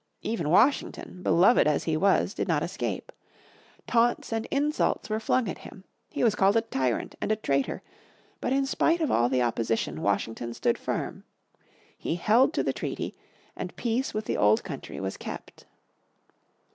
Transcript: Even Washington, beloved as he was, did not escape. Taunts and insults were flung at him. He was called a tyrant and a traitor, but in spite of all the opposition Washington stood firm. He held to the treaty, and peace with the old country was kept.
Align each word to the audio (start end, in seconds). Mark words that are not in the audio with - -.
Even 0.23 0.49
Washington, 0.49 1.21
beloved 1.21 1.67
as 1.67 1.83
he 1.83 1.95
was, 1.95 2.33
did 2.33 2.47
not 2.47 2.63
escape. 2.63 3.11
Taunts 3.85 4.33
and 4.33 4.47
insults 4.49 5.11
were 5.11 5.19
flung 5.19 5.47
at 5.47 5.59
him. 5.59 5.83
He 6.09 6.23
was 6.23 6.33
called 6.33 6.57
a 6.57 6.61
tyrant 6.61 7.13
and 7.21 7.31
a 7.31 7.35
traitor, 7.35 7.83
but 8.39 8.51
in 8.51 8.65
spite 8.65 8.99
of 8.99 9.11
all 9.11 9.29
the 9.29 9.43
opposition 9.43 10.01
Washington 10.01 10.55
stood 10.55 10.79
firm. 10.79 11.23
He 11.95 12.15
held 12.15 12.51
to 12.55 12.63
the 12.63 12.73
treaty, 12.73 13.15
and 13.55 13.75
peace 13.75 14.11
with 14.11 14.25
the 14.25 14.37
old 14.37 14.63
country 14.63 14.99
was 14.99 15.17
kept. 15.17 15.67